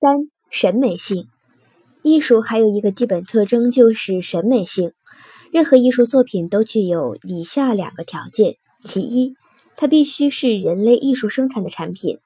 [0.00, 1.26] 三、审美性。
[2.02, 4.92] 艺术还有一个基本特征就是审美性。
[5.50, 9.34] 任何艺术作品都具有以下两个条件：其一，
[9.76, 12.18] 它必须是人类艺术生产的产品；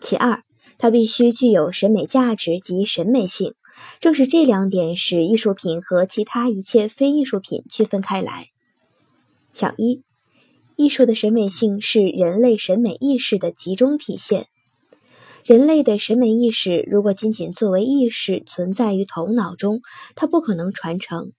[0.00, 0.42] 其二，
[0.78, 3.52] 它必须具有审美价值及审美性。
[4.00, 8.46] 正是这两点使艺术品和其他一切非艺术品区分开来。
[9.52, 10.02] 小一，
[10.76, 14.46] 艺术的审美性是人类审美意识的集中体现。
[15.44, 19.80] 人类的审美意识如果仅仅作为意识存在于头脑中，
[20.14, 21.32] 它不可能传承。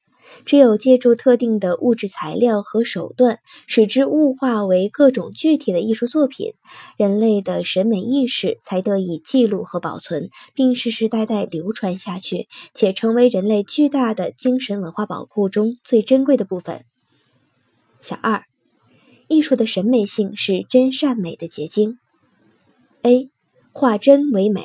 [0.45, 6.53] 只有借助特定的物质材料和手段，使之物化为各种具体的艺术作品，
[6.95, 16.85] 人类的审美意识才得以记录和保存，并世世代代流传下去，且成为人类巨大的精神文化宝库中最珍贵的部分。
[17.99, 18.43] 小二，
[19.27, 21.97] 艺术的审美性是真善美的结晶。
[23.01, 23.30] A。
[23.81, 24.63] 化真为美，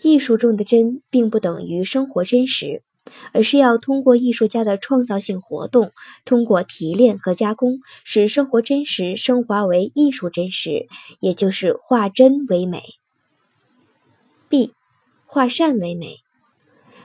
[0.00, 2.84] 艺术中的真并不等于生活真实，
[3.32, 5.90] 而是要通过艺术家的创造性活动，
[6.24, 10.86] 通过提炼和加工，使生活真实升华为艺术真实，
[11.18, 12.80] 也就是化真为美。
[14.48, 14.72] B，
[15.26, 16.18] 化善为美。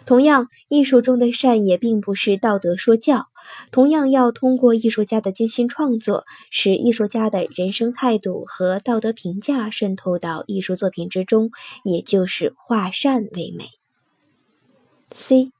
[0.07, 3.25] 同样，艺术中的善也并不是道德说教，
[3.71, 11.51] 同样要通过艺术家的精心创作，使艺术家的人生态度和道德评价渗透到艺术作品之中，
[11.83, 13.65] 也就是化善为美。
[15.11, 15.51] C，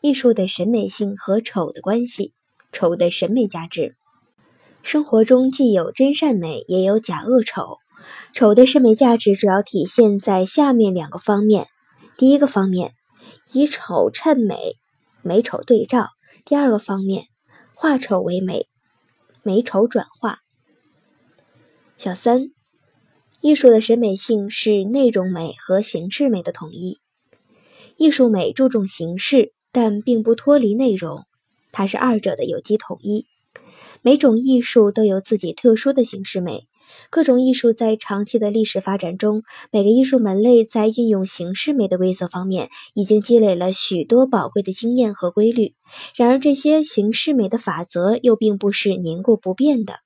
[0.00, 2.32] 艺术的审美性和丑的关系，
[2.70, 3.96] 丑的审美价值。
[4.84, 7.78] 生活中既有真善美，也有假恶丑，
[8.32, 11.66] 丑的审美价值主要体现在下面两个方面。
[12.16, 12.94] 第一个方面。
[13.52, 14.76] 以丑衬美，
[15.22, 16.10] 美丑对照。
[16.44, 17.26] 第二个方面，
[17.74, 18.68] 化丑为美，
[19.42, 20.40] 美丑转化。
[21.96, 22.50] 小三，
[23.40, 26.98] 艺术的审美性是内容美和形式美的统一。
[27.96, 31.26] 艺术美注重形式，但并不脱离内容，
[31.70, 33.26] 它是二者的有机统一。
[34.00, 36.66] 每种艺术都有自己特殊的形式美。
[37.10, 45.74] 各种艺术在长期的历史发展中，每个艺术门类在运用形式美的规则方面，已经积累了许多宝贵的经验和规律。
[46.14, 50.00] 然而，这些形式美的法则又并不是凝固不变的。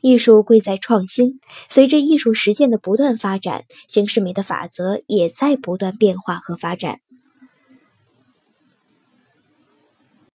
[0.00, 7.00] 艺术贵在创新，随着艺术实践的不断发展，形式美的法则也在不断变化和发展。